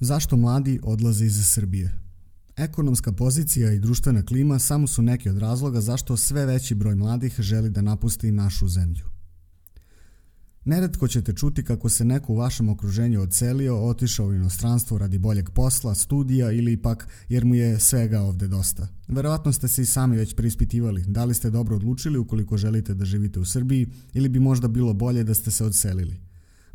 [0.00, 1.98] Zašto mladi odlaze iz Srbije?
[2.56, 7.34] Ekonomska pozicija i društvena klima samo su neki od razloga zašto sve veći broj mladih
[7.38, 9.04] želi da napusti našu zemlju.
[10.64, 15.50] Neretko ćete čuti kako se neko u vašem okruženju odselio, otišao u inostranstvo radi boljeg
[15.50, 18.88] posla, studija ili ipak jer mu je svega ovde dosta.
[19.08, 23.04] Verovatno ste se i sami već preispitivali da li ste dobro odlučili ukoliko želite da
[23.04, 26.20] živite u Srbiji ili bi možda bilo bolje da ste se odselili.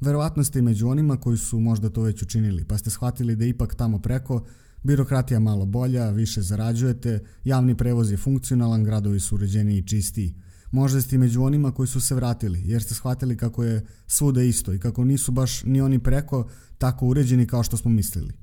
[0.02, 3.76] Verovatno ste među onima koji su možda to već učinili, pa ste shvatili da ipak
[3.76, 4.46] tamo preko
[4.84, 10.36] birokratija malo bolja, više zarađujete, javni prevoz je funkcionalan, gradovi su uređeni i čistiji.
[10.72, 14.74] Možda ste među onima koji su se vratili, jer ste shvatili kako je svuda isto
[14.74, 18.34] i kako nisu baš ni oni preko tako uređeni kao što smo mislili.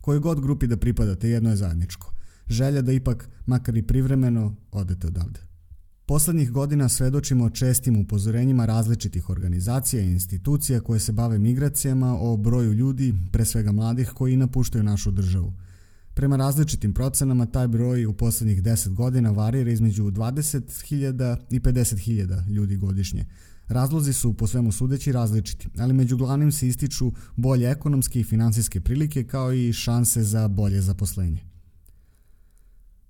[0.00, 2.14] Koje god grupi da pripadate, jedno je zajedničko.
[2.48, 5.53] Želja da ipak, makar i privremeno, odete odavde.
[6.06, 12.72] Poslednjih godina svedočimo čestim upozorenjima različitih organizacija i institucija koje se bave migracijama o broju
[12.72, 15.52] ljudi, pre svega mladih, koji napuštaju našu državu–
[16.14, 22.76] Prema različitim procenama, taj broj u poslednjih 10 godina varira između 20.000 i 50.000 ljudi
[22.76, 23.26] godišnje.
[23.68, 28.80] Razlozi su po svemu sudeći različiti, ali među glavnim se ističu bolje ekonomske i finansijske
[28.80, 31.53] prilike kao i šanse za bolje zaposlenje.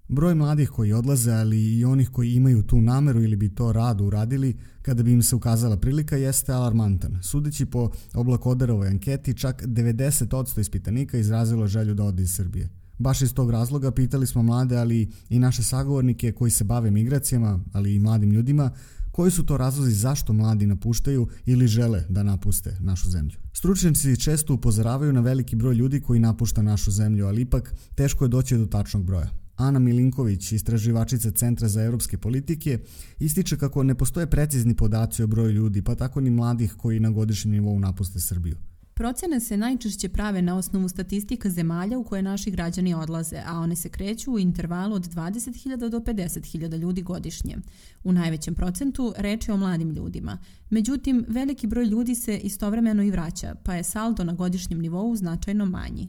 [0.08, 4.04] Broj mladih koji odlaze, ali i onih koji imaju tu nameru ili bi to rado
[4.04, 7.18] uradili kada bi im se ukazala prilika jeste alarmantan.
[7.22, 12.68] Sudeći po oblakodarovoj anketi, čak 90% ispitanika izrazilo želju da ode iz Srbije.
[12.98, 17.60] Baš iz tog razloga pitali smo mlade, ali i naše sagovornike koji se bave migracijama,
[17.72, 18.70] ali i mladim ljudima,
[19.12, 23.36] koji su to razlozi zašto mladi napuštaju ili žele da napuste našu zemlju.
[23.52, 28.28] Stručnjaci često upozoravaju na veliki broj ljudi koji napušta našu zemlju, ali ipak teško je
[28.28, 29.43] doći do tačnog broja.
[29.56, 32.78] Ana Milinković, istraživačica Centra za evropske politike,
[33.18, 37.10] ističe kako ne postoje precizni podaci o broju ljudi, pa tako ni mladih koji na
[37.10, 38.56] godišnjem nivou napuste Srbiju.
[38.94, 43.76] Procene se najčešće prave na osnovu statistika zemalja u koje naši građani odlaze, a one
[43.76, 47.56] se kreću u intervalu od 20.000 do 50.000 ljudi godišnje.
[48.04, 50.38] U najvećem procentu reč je o mladim ljudima.
[50.70, 55.66] Međutim, veliki broj ljudi se istovremeno i vraća, pa je saldo na godišnjem nivou značajno
[55.66, 56.08] manji.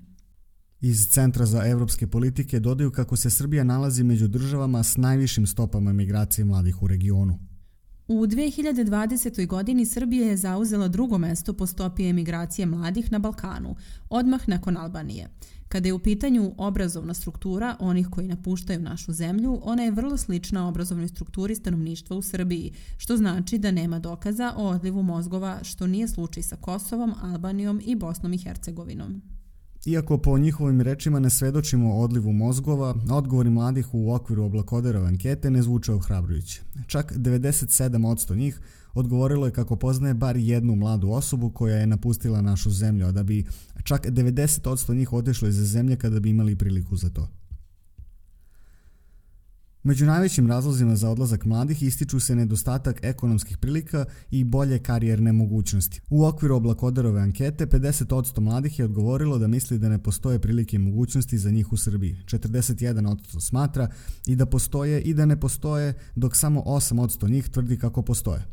[0.85, 5.93] Iz Centra za evropske politike dodaju kako se Srbija nalazi među državama s najvišim stopama
[5.93, 7.39] migracije mladih u regionu.
[8.07, 9.47] U 2020.
[9.47, 13.75] godini Srbija je zauzela drugo mesto po stopi emigracije mladih na Balkanu,
[14.09, 15.29] odmah nakon Albanije.
[15.67, 20.67] Kada je u pitanju obrazovna struktura onih koji napuštaju našu zemlju, ona je vrlo slična
[20.67, 26.07] obrazovnoj strukturi stanovništva u Srbiji, što znači da nema dokaza o odlivu mozgova, što nije
[26.07, 29.35] slučaj sa Kosovom, Albanijom i Bosnom i Hercegovinom.
[29.85, 35.61] Iako po njihovim rečima ne svedočimo odlivu mozgova, odgovori mladih u okviru oblakoderove ankete ne
[35.61, 36.61] zvuče ohrabrujuće.
[36.87, 38.59] Čak 97% njih
[38.93, 43.23] odgovorilo je kako poznaje bar jednu mladu osobu koja je napustila našu zemlju, a da
[43.23, 43.45] bi
[43.83, 47.27] čak 90% njih otišlo iz zemlje kada bi imali priliku za to.
[49.85, 56.01] Među najvećim razlozima za odlazak mladih ističu se nedostatak ekonomskih prilika i bolje karijerne mogućnosti.
[56.09, 60.79] U okviru oblakodarove ankete 50% mladih je odgovorilo da misli da ne postoje prilike i
[60.79, 62.17] mogućnosti za njih u Srbiji.
[62.25, 63.89] 41% smatra
[64.25, 68.45] i da postoje i da ne postoje, dok samo 8% njih tvrdi kako postoje.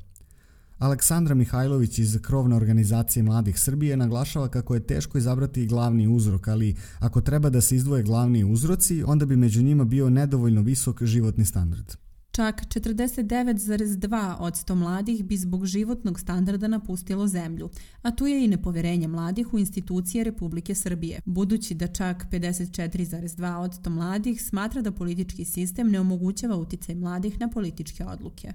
[0.83, 6.77] Aleksandra Mihajlović iz krovne organizacije Mladih Srbije naglašava kako je teško izabrati glavni uzrok, ali
[6.99, 11.45] ako treba da se izdvoje glavni uzroci, onda bi među njima bio nedovoljno visok životni
[11.45, 11.93] standard.
[12.31, 17.71] Čak 49,2 od 100 mladih bi zbog životnog standarda napustilo zemlju,
[18.03, 23.71] a tu je i nepoverenje mladih u institucije Republike Srbije, budući da čak 54,2 od
[23.83, 28.53] 100 mladih smatra da politički sistem ne omogućava uticaj mladih na političke odluke.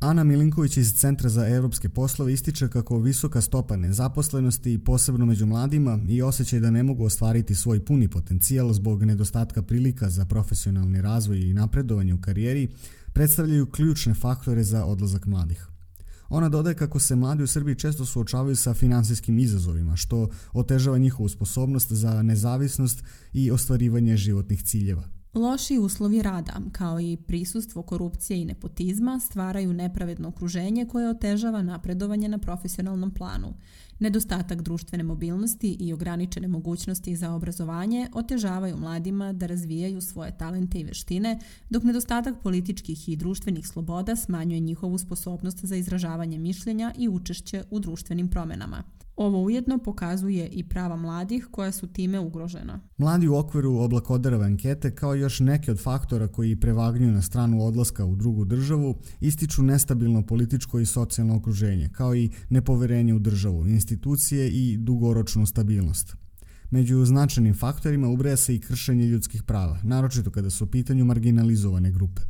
[0.00, 5.98] Ana Milinković iz Centra za evropske poslove ističe kako visoka stopa nezaposlenosti, posebno među mladima,
[6.08, 11.40] i osjećaj da ne mogu ostvariti svoj puni potencijal zbog nedostatka prilika za profesionalni razvoj
[11.40, 12.68] i napredovanje u karijeri,
[13.12, 15.66] predstavljaju ključne faktore za odlazak mladih.
[16.28, 21.28] Ona dodaje kako se mladi u Srbiji često suočavaju sa finansijskim izazovima, što otežava njihovu
[21.28, 23.02] sposobnost za nezavisnost
[23.32, 25.15] i ostvarivanje životnih ciljeva.
[25.36, 32.28] Loši uslovi rada, kao i prisustvo korupcije i nepotizma, stvaraju nepravedno okruženje koje otežava napredovanje
[32.28, 33.54] na profesionalnom planu.
[33.98, 40.84] Nedostatak društvene mobilnosti i ograničene mogućnosti za obrazovanje otežavaju mladima da razvijaju svoje talente i
[40.84, 41.38] veštine,
[41.70, 47.80] dok nedostatak političkih i društvenih sloboda smanjuje njihovu sposobnost za izražavanje mišljenja i učešće u
[47.80, 48.95] društvenim promenama.
[49.16, 52.80] Ovo ujedno pokazuje i prava mladih koja su time ugrožena.
[52.96, 58.04] Mladi u okviru oblakodarove ankete kao još neke od faktora koji prevagnjuju na stranu odlaska
[58.04, 64.50] u drugu državu ističu nestabilno političko i socijalno okruženje, kao i nepoverenje u državu, institucije
[64.50, 66.16] i dugoročnu stabilnost.
[66.70, 71.90] Među značajnim faktorima ubraja se i kršenje ljudskih prava, naročito kada su u pitanju marginalizovane
[71.90, 72.22] grupe.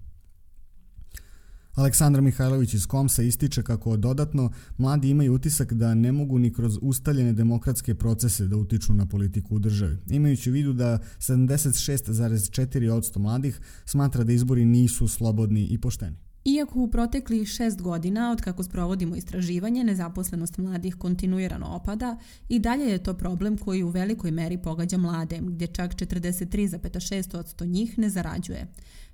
[1.77, 6.79] Aleksandar Mihajlović iz Komsa ističe kako dodatno mladi imaju utisak da ne mogu ni kroz
[6.83, 13.61] ustaljene demokratske procese da utiču na politiku u državi, imajući u vidu da 76,4% mladih
[13.85, 16.26] smatra da izbori nisu slobodni i pošteni.
[16.49, 22.85] Iako u proteklih šest godina od kako sprovodimo istraživanje nezaposlenost mladih kontinuirano opada, i dalje
[22.85, 28.67] je to problem koji u velikoj meri pogađa mlade, gdje čak 43,6% njih ne zarađuje.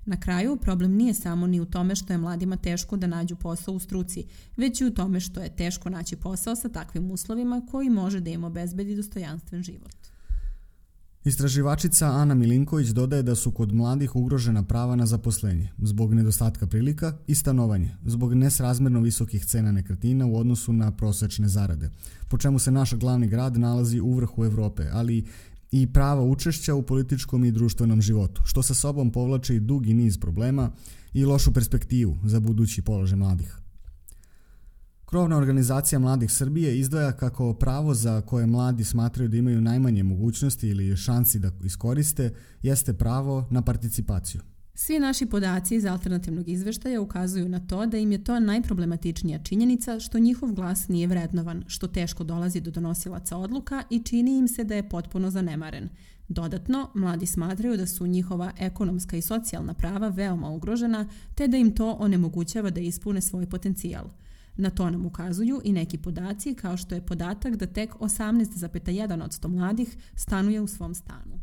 [0.05, 3.73] Na kraju, problem nije samo ni u tome što je mladima teško da nađu posao
[3.73, 4.25] u struci,
[4.57, 8.29] već i u tome što je teško naći posao sa takvim uslovima koji može da
[8.29, 10.12] im obezbedi dostojanstven život.
[11.25, 17.17] Istraživačica Ana Milinković dodaje da su kod mladih ugrožena prava na zaposlenje, zbog nedostatka prilika
[17.27, 21.89] i stanovanje, zbog nesrazmerno visokih cena nekretnina u odnosu na prosečne zarade,
[22.29, 25.25] po čemu se naš glavni grad nalazi u vrhu Evrope, ali
[25.71, 30.71] i prava učešća u političkom i društvenom životu, što sa sobom povlači dugi niz problema
[31.13, 33.62] i lošu perspektivu za budući položaj mladih.
[35.13, 40.67] Krovna organizacija Mladih Srbije izdvaja kako pravo za koje mladi smatraju da imaju najmanje mogućnosti
[40.67, 44.41] ili šansi da iskoriste jeste pravo na participaciju.
[44.73, 49.99] Svi naši podaci iz alternativnog izveštaja ukazuju na to da im je to najproblematičnija činjenica
[49.99, 54.63] što njihov glas nije vrednovan, što teško dolazi do donosilaca odluka i čini im se
[54.63, 55.89] da je potpuno zanemaren.
[56.27, 61.75] Dodatno, mladi smatraju da su njihova ekonomska i socijalna prava veoma ugrožena, te da im
[61.75, 64.05] to onemogućava da ispune svoj potencijal.
[64.55, 69.31] Na to nam ukazuju i neki podaci kao što je podatak da tek 18,1 od
[69.31, 71.39] 100 mladih stanuje u svom stanu.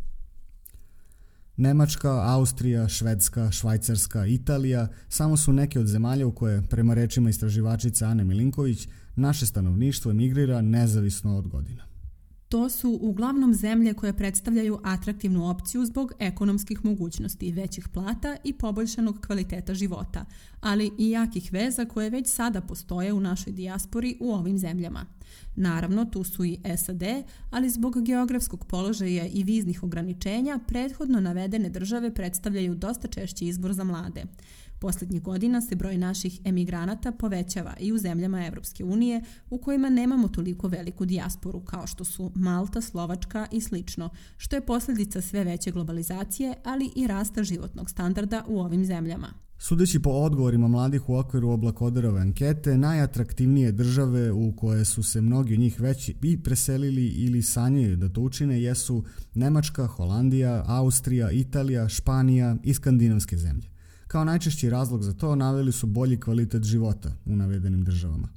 [1.57, 8.05] Nemačka, Austrija, Švedska, Švajcarska, Italija samo su neke od zemalja u koje, prema rečima istraživačice
[8.05, 11.90] Ane Milinković, naše stanovništvo emigrira nezavisno od godina.
[12.51, 19.21] To su uglavnom zemlje koje predstavljaju atraktivnu opciju zbog ekonomskih mogućnosti, većih plata i poboljšanog
[19.27, 20.25] kvaliteta života,
[20.61, 25.07] ali i jakih veza koje već sada postoje u našoj dijaspori u ovim zemljama.
[25.57, 27.03] Naravno, tu su i SAD,
[27.51, 33.85] ali zbog geografskog položaja i viznih ograničenja, prethodno navedene države predstavljaju dosta češći izbor za
[33.85, 34.25] mlade.
[34.81, 40.29] Posljednjih godina se broj naših emigranata povećava i u zemljama Evropske unije u kojima nemamo
[40.29, 45.71] toliko veliku dijasporu kao što su Malta, Slovačka i slično, što je posljedica sve veće
[45.71, 49.50] globalizacije, ali i rasta životnog standarda u ovim zemljama.
[49.63, 55.55] Sudeći po odgovorima mladih u okviru oblakoderove ankete, najatraktivnije države u koje su se mnogi
[55.55, 59.05] od njih već i preselili ili sanjaju da to učine jesu
[59.35, 63.69] Nemačka, Holandija, Austrija, Italija, Španija i skandinavske zemlje.
[64.07, 68.29] Kao najčešći razlog za to naveli su bolji kvalitet života u navedenim državama.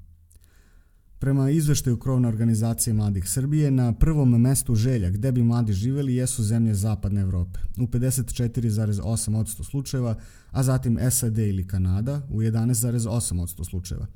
[1.24, 6.44] Prema izveštaju krovne organizacije Mladih Srbije, na prvom mestu želja gde bi mladi živeli jesu
[6.44, 10.16] zemlje Zapadne Evrope u 54,8% slučajeva,
[10.52, 14.08] a zatim SAD ili Kanada u 11,8% slučajeva.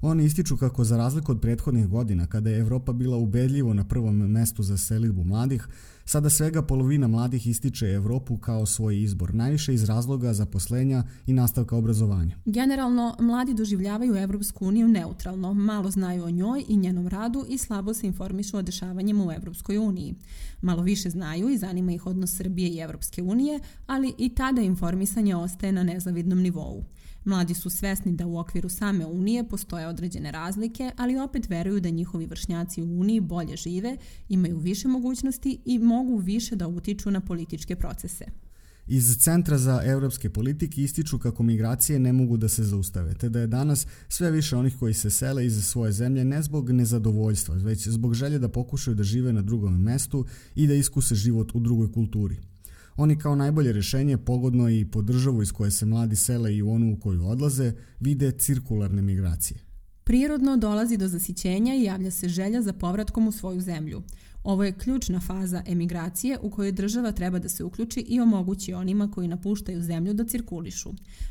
[0.00, 4.16] Oni ističu kako za razliku od prethodnih godina, kada je Evropa bila ubedljivo na prvom
[4.16, 5.68] mestu za selitbu mladih,
[6.04, 11.76] sada svega polovina mladih ističe Evropu kao svoj izbor, najviše iz razloga zaposlenja i nastavka
[11.76, 12.36] obrazovanja.
[12.44, 17.94] Generalno, mladi doživljavaju Evropsku uniju neutralno, malo znaju o njoj i njenom radu i slabo
[17.94, 20.14] se informišu o dešavanjima u Evropskoj uniji.
[20.62, 25.36] Malo više znaju i zanima ih odnos Srbije i Evropske unije, ali i tada informisanje
[25.36, 26.84] ostaje na nezavidnom nivou.
[27.26, 31.90] Mladi su svesni da u okviru same Unije postoje određene razlike, ali opet veruju da
[31.90, 33.96] njihovi vršnjaci u Uniji bolje žive,
[34.28, 38.24] imaju više mogućnosti i mogu više da utiču na političke procese.
[38.86, 43.40] Iz Centra za evropske politike ističu kako migracije ne mogu da se zaustave, te da
[43.40, 47.88] je danas sve više onih koji se sele iz svoje zemlje ne zbog nezadovoljstva, već
[47.88, 51.92] zbog želje da pokušaju da žive na drugom mestu i da iskuse život u drugoj
[51.92, 52.36] kulturi.
[52.96, 56.70] Oni kao najbolje rešenje, pogodno i po državu iz koje se mladi sele i u
[56.70, 59.60] onu u koju odlaze, vide cirkularne migracije.
[60.04, 64.02] Prirodno dolazi do zasićenja i javlja se želja za povratkom u svoju zemlju.
[64.46, 69.10] Ovo je ključna faza emigracije u kojoj država treba da se uključi i omogući onima
[69.10, 70.90] koji napuštaju zemlju da cirkulišu.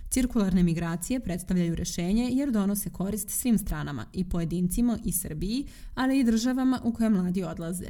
[0.09, 6.23] Cirkularne migracije predstavljaju rešenje jer donose korist svim stranama, i pojedincima i Srbiji, ali i
[6.23, 7.87] državama u koje mladi odlaze.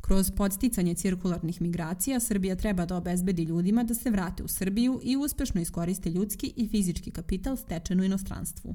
[0.00, 5.16] Kroz podsticanje cirkularnih migracija, Srbija treba da obezbedi ljudima da se vrate u Srbiju i
[5.16, 8.74] uspešno iskoriste ljudski i fizički kapital stečen u inostranstvu.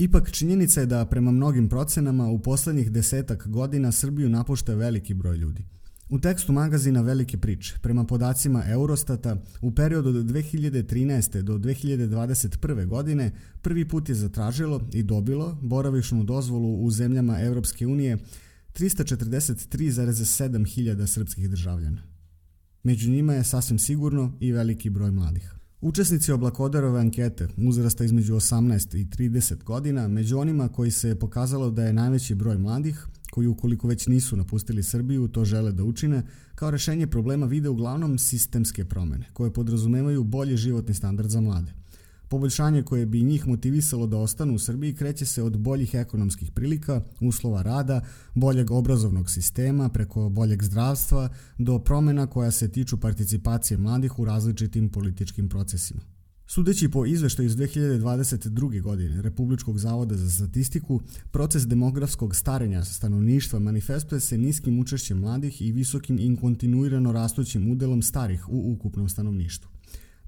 [0.00, 5.36] Ipak činjenica je da prema mnogim procenama u poslednjih desetak godina Srbiju napušta veliki broj
[5.36, 5.64] ljudi.
[6.08, 11.42] U tekstu magazina Velike priče, prema podacima Eurostata, u periodu od 2013.
[11.42, 12.86] do 2021.
[12.86, 18.18] godine prvi put je zatražilo i dobilo boravišnu dozvolu u zemljama Evropske unije
[18.74, 22.02] 343,7 hiljada srpskih državljana.
[22.82, 25.59] Među njima je sasvim sigurno i veliki broj mladih.
[25.82, 31.70] Učesnici oblakodarove ankete uzrasta između 18 i 30 godina, među onima koji se je pokazalo
[31.70, 36.22] da je najveći broj mladih, koji ukoliko već nisu napustili Srbiju, to žele da učine,
[36.54, 41.72] kao rešenje problema vide uglavnom sistemske promene, koje podrazumevaju bolji životni standard za mlade.
[42.30, 47.02] Poboljšanje koje bi njih motivisalo da ostanu u Srbiji kreće se od boljih ekonomskih prilika,
[47.20, 48.00] uslova rada,
[48.34, 54.88] boljeg obrazovnog sistema, preko boljeg zdravstva, do promena koja se tiču participacije mladih u različitim
[54.88, 56.00] političkim procesima.
[56.46, 58.82] Sudeći po izveštaju iz 2022.
[58.82, 65.72] godine Republičkog zavoda za statistiku, proces demografskog starenja stanovništva manifestuje se niskim učešćem mladih i
[65.72, 69.79] visokim i kontinuirano rastućim udelom starih u ukupnom stanovništvu.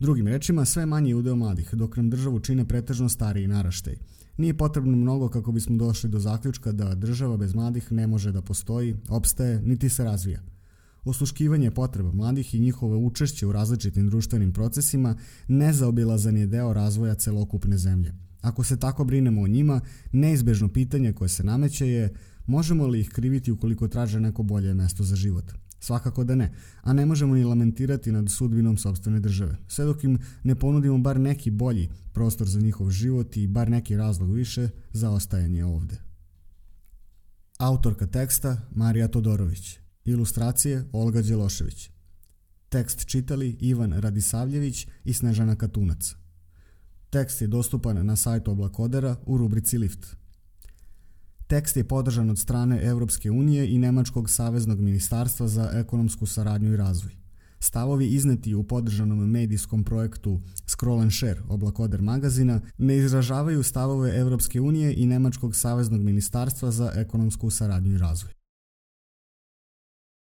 [0.02, 3.96] Drugim rečima, sve manji udeo mladih, dok nam državu čine pretežno stariji naraštaj.
[4.36, 8.42] Nije potrebno mnogo kako bismo došli do zaključka da država bez mladih ne može da
[8.42, 10.40] postoji, opstaje, niti se razvija.
[11.04, 15.16] Osluškivanje potreba mladih i njihove učešće u različitim društvenim procesima
[15.48, 18.14] nezaobilazan je deo razvoja celokupne zemlje.
[18.40, 19.80] Ako se tako brinemo o njima,
[20.12, 22.14] neizbežno pitanje koje se nameće je
[22.46, 25.52] možemo li ih kriviti ukoliko traže neko bolje mesto za život.
[25.82, 29.56] Svakako da ne, a ne možemo ni lamentirati nad sudbinom sobstvene države.
[29.68, 33.96] Sve dok im ne ponudimo bar neki bolji prostor za njihov život i bar neki
[33.96, 35.96] razlog više za ostajanje ovde.
[37.58, 39.78] Autorka teksta Marija Todorović.
[40.04, 41.90] Ilustracije Olga Đelošević.
[42.68, 46.14] Tekst čitali Ivan Radisavljević i Snežana Katunac.
[47.10, 50.16] Tekst je dostupan na sajtu Oblakodera u rubrici Lift.
[51.52, 56.76] Tekst je podržan od strane Evropske unije i Nemačkog saveznog ministarstva za ekonomsku saradnju i
[56.76, 57.12] razvoj.
[57.60, 64.60] Stavovi izneti u podržanom medijskom projektu Scroll and Share oblakoder magazina ne izražavaju stavove Evropske
[64.60, 68.32] unije i Nemačkog saveznog ministarstva za ekonomsku saradnju i razvoj.